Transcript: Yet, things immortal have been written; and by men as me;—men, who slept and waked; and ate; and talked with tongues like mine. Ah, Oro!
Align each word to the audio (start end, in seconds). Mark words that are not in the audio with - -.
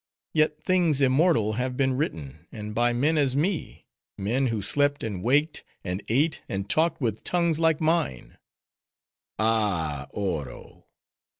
Yet, 0.33 0.63
things 0.63 0.99
immortal 0.99 1.53
have 1.61 1.77
been 1.77 1.93
written; 1.95 2.47
and 2.51 2.73
by 2.73 2.91
men 2.91 3.19
as 3.19 3.35
me;—men, 3.35 4.47
who 4.47 4.59
slept 4.63 5.03
and 5.03 5.21
waked; 5.21 5.63
and 5.83 6.01
ate; 6.09 6.41
and 6.49 6.67
talked 6.67 6.99
with 6.99 7.23
tongues 7.23 7.59
like 7.59 7.79
mine. 7.79 8.39
Ah, 9.37 10.07
Oro! 10.09 10.87